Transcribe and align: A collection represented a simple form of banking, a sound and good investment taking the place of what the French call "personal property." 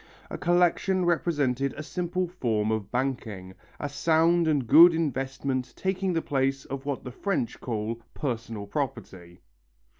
A 0.31 0.37
collection 0.39 1.05
represented 1.05 1.73
a 1.77 1.83
simple 1.83 2.27
form 2.27 2.71
of 2.71 2.89
banking, 2.91 3.53
a 3.79 3.87
sound 3.87 4.47
and 4.47 4.65
good 4.65 4.95
investment 4.95 5.73
taking 5.75 6.11
the 6.11 6.23
place 6.23 6.65
of 6.65 6.87
what 6.87 7.03
the 7.03 7.11
French 7.11 7.59
call 7.61 8.01
"personal 8.15 8.65
property." 8.65 9.41